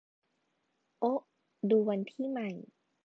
[0.99, 1.19] โอ๊ะ
[1.69, 2.49] ดูวันที่ใหม่